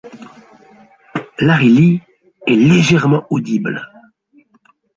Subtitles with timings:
[1.37, 2.01] Larry Lee
[2.47, 3.87] est légèrement audible.